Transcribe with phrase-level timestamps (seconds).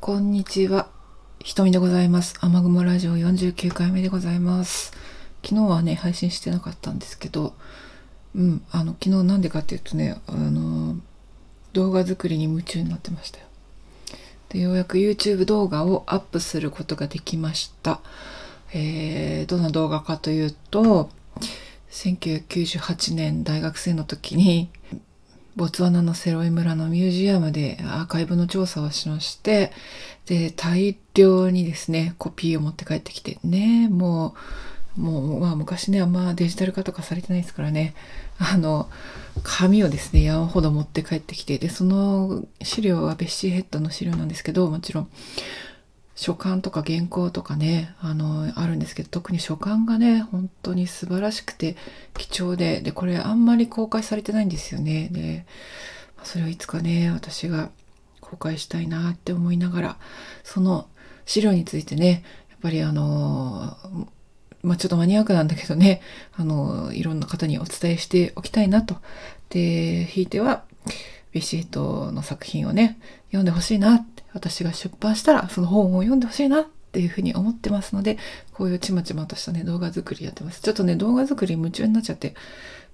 [0.00, 0.88] こんにちは。
[1.40, 2.36] ひとみでございます。
[2.40, 4.92] 雨雲ラジオ49回目でございます。
[5.44, 7.52] 昨日はね、配信してなかったんですけど、
[8.34, 10.96] うん、あの、昨日なんでかっていうとね、あの、
[11.72, 13.46] 動画作りに夢中になってましたよ。
[14.50, 18.00] で、ようやく YouTube 動画をアップすることができました。
[18.72, 21.10] えー、どんな動画かというと、
[21.90, 24.70] 1998年大学生の時に、
[25.58, 29.72] ボツワナのセロイ村のミュージアムでアーカイブの調査をしまして、
[30.26, 34.36] で、大量にですね、コピーを持って帰ってきてね、も
[34.96, 37.96] う、もう、まあ昔ね、あんまデジタル化とかされてないですからね、
[38.38, 38.88] あの、
[39.42, 45.10] 紙をですね、山ほど持って帰ってきて、で、その資料はベッシーヘッドの資料なんですけど、もちろん、
[46.18, 51.76] 書簡とか原稿とかね、あの、あるんですけど、特に書簡がね、本当に素晴らしくて
[52.14, 55.10] 貴重で、で、これあんまり公開されてないんですよね。
[55.12, 55.46] で、
[56.24, 57.70] それをいつかね、私が
[58.20, 59.98] 公開したいなって思いながら、
[60.42, 60.88] その
[61.24, 63.76] 資料についてね、やっぱりあの、
[64.64, 66.02] まあ、ちょっとマニアックなんだけどね、
[66.36, 68.96] あの、いろんな方にお伝えしておきたいなと。
[69.50, 70.64] で、ひいては、
[71.30, 74.06] ビシートの作品をね、読んでほしいなっ、
[74.38, 78.18] 私が出版したらその本を読んでほしいなっていうふうに思ってますので、
[78.54, 80.62] こういうちまちまとしたね、動画作りやってます。
[80.62, 82.34] ちょっとね、動画作り夢中になっちゃって、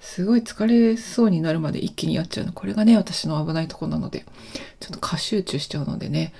[0.00, 2.52] すごい疲れそうになるまで一気にやっちゃうの。
[2.52, 4.26] これがね、私の危ないとこなので、
[4.80, 6.32] ちょっと過集中しちゃうのでね、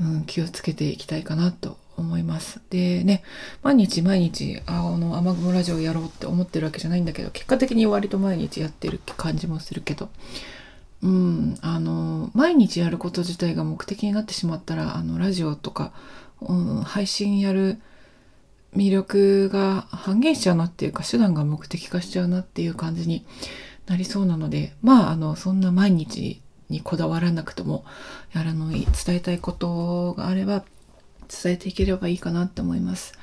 [0.00, 2.60] うん、気をつけていきたいかなと思います。
[2.70, 3.22] でね、
[3.62, 10.10] 毎日毎日、あの、雨雲ラジオやろうって思ってるわけじゃないんだけど、結果的に割と毎日やってる感じもするけど、
[11.02, 15.92] うん、あの、毎日やること自体が目的になってしまったら、あの、ラジオとか、
[16.40, 17.80] うん、配信やる
[18.74, 23.24] 魅力が半減しちゃうなっていうか、手段が目的化しちゃうなっていう感じに
[23.86, 27.84] なりそうなので、まあ、あの、そんな毎日にこだわらなくとも、
[28.32, 30.64] やらの伝えたいことがあれば、
[31.28, 33.14] 伝えていければいいかなって思います。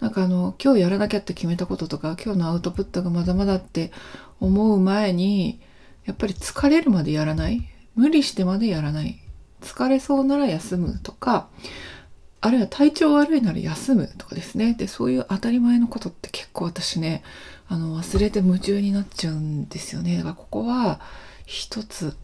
[0.00, 3.92] なんかあの、今日やらなきゃって決めたこととか、今日のアウトプットがまだまだって
[4.40, 5.60] 思う前に、
[6.04, 7.68] やっぱり疲れるまでやらない？
[7.94, 9.18] 無理してまでやらない？
[9.60, 11.48] 疲れそうなら休むとか、
[12.40, 14.74] あるいは体調悪いなら休むとかですね。
[14.74, 17.22] で、そういう当たり前のことって結構私ね、
[17.68, 20.16] あの、忘れて夢中になっちゃうんですよね。
[20.16, 21.00] だからここは
[21.46, 22.16] 一つ、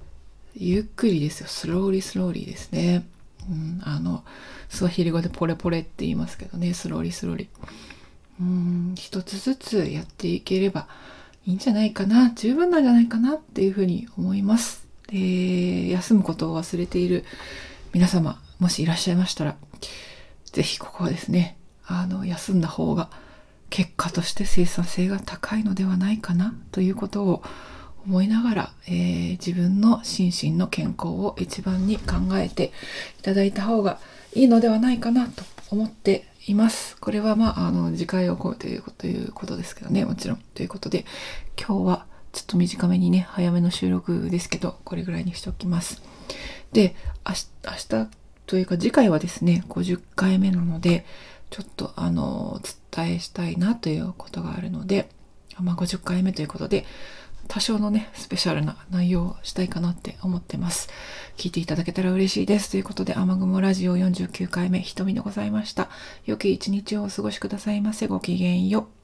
[0.57, 1.47] ゆっくりですよ。
[1.47, 3.07] スローリースローリーですね。
[3.49, 4.25] うん、あの、
[4.69, 7.49] スワヒリ語でポレポレって言いますけどね、スローリースローリー。
[8.41, 10.89] うん、一つずつやっていければ
[11.49, 14.87] いいんじゃないかな、十分なんじゃないかなっていうふうに思います。
[15.07, 17.25] で、休むことを忘れている
[17.95, 19.57] 皆様、もしいらっしゃいましたら、
[20.53, 23.09] ぜひここはですね、あの、休んだ方が
[23.71, 27.43] 結果として生産性が高いのではないかなということを
[28.07, 32.73] 思いながら、えー自分の心身の健康を一番に考えて
[33.21, 33.99] いただいた方が
[34.35, 36.97] いいのではないかなと思っています。
[36.99, 40.39] これはまあ、あの、次回を超えているということですけどね、もちろん。
[40.55, 41.05] ということで、
[41.59, 46.03] 今日はちょっと短めにね、早めの収録ですけど、これぐらいにしておきます。
[46.73, 46.95] で、
[47.27, 48.11] 明日、明日
[48.47, 51.05] というか次回はですね、50回目なので、
[51.51, 52.61] ちょっとあの、
[52.91, 55.09] 伝えしたいなということがあるので、
[55.61, 56.85] まあ50回目ということで、
[57.49, 60.89] 多少のね、スペシャルな内容をしたいかなって思ってます。
[61.37, 62.71] 聞いていただけたら嬉しいです。
[62.71, 65.89] ということで、雨雲ラジオ49回目、瞳でございました。
[66.27, 68.07] 良き一日をお過ごしくださいませ。
[68.07, 68.98] ごきげんよう。